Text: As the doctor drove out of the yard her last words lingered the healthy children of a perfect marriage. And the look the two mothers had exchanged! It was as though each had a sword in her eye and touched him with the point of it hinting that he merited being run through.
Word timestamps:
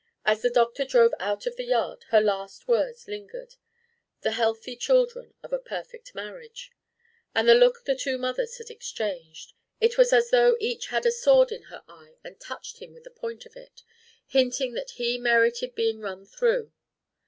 As 0.25 0.41
the 0.41 0.49
doctor 0.49 0.83
drove 0.83 1.13
out 1.19 1.45
of 1.45 1.57
the 1.57 1.63
yard 1.65 2.05
her 2.09 2.19
last 2.21 2.67
words 2.67 3.07
lingered 3.07 3.53
the 4.21 4.31
healthy 4.31 4.75
children 4.75 5.35
of 5.43 5.53
a 5.53 5.59
perfect 5.59 6.15
marriage. 6.15 6.71
And 7.35 7.47
the 7.47 7.53
look 7.53 7.83
the 7.85 7.95
two 7.95 8.17
mothers 8.17 8.57
had 8.57 8.71
exchanged! 8.71 9.53
It 9.79 9.99
was 9.99 10.11
as 10.11 10.31
though 10.31 10.57
each 10.59 10.87
had 10.87 11.05
a 11.05 11.11
sword 11.11 11.51
in 11.51 11.65
her 11.65 11.83
eye 11.87 12.15
and 12.23 12.39
touched 12.39 12.81
him 12.81 12.95
with 12.95 13.03
the 13.03 13.11
point 13.11 13.45
of 13.45 13.55
it 13.55 13.83
hinting 14.25 14.73
that 14.73 14.89
he 14.89 15.19
merited 15.19 15.75
being 15.75 15.99
run 15.99 16.25
through. 16.25 16.71